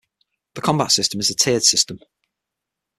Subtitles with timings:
[0.55, 1.99] The combat system is a tiered system.